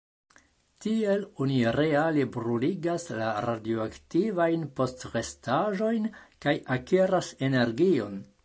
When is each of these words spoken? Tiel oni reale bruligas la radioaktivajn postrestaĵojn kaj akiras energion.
Tiel 0.85 1.19
oni 1.45 1.59
reale 1.75 2.23
bruligas 2.37 3.05
la 3.19 3.27
radioaktivajn 3.47 4.67
postrestaĵojn 4.81 6.11
kaj 6.47 6.59
akiras 6.79 7.35
energion. 7.51 8.23